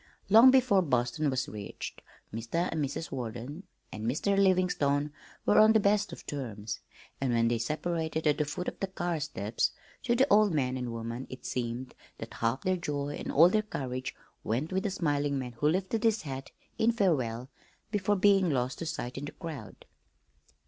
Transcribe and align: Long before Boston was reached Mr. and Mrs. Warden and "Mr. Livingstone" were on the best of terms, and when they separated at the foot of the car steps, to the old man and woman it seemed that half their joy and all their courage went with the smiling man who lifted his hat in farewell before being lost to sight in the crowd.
Long 0.29 0.49
before 0.49 0.81
Boston 0.81 1.29
was 1.29 1.47
reached 1.47 2.01
Mr. 2.33 2.67
and 2.71 2.83
Mrs. 2.83 3.11
Warden 3.11 3.67
and 3.93 4.03
"Mr. 4.07 4.35
Livingstone" 4.35 5.11
were 5.45 5.59
on 5.59 5.73
the 5.73 5.79
best 5.79 6.11
of 6.11 6.25
terms, 6.25 6.79
and 7.21 7.31
when 7.31 7.49
they 7.49 7.59
separated 7.59 8.25
at 8.25 8.39
the 8.39 8.45
foot 8.45 8.67
of 8.67 8.79
the 8.79 8.87
car 8.87 9.19
steps, 9.19 9.73
to 10.01 10.15
the 10.15 10.25
old 10.33 10.55
man 10.55 10.75
and 10.75 10.91
woman 10.91 11.27
it 11.29 11.45
seemed 11.45 11.93
that 12.17 12.33
half 12.33 12.63
their 12.63 12.77
joy 12.77 13.09
and 13.19 13.31
all 13.31 13.47
their 13.49 13.61
courage 13.61 14.15
went 14.43 14.71
with 14.73 14.81
the 14.81 14.89
smiling 14.89 15.37
man 15.37 15.51
who 15.59 15.69
lifted 15.69 16.03
his 16.03 16.23
hat 16.23 16.49
in 16.79 16.91
farewell 16.91 17.51
before 17.91 18.15
being 18.15 18.49
lost 18.49 18.79
to 18.79 18.87
sight 18.87 19.19
in 19.19 19.25
the 19.25 19.33
crowd. 19.33 19.85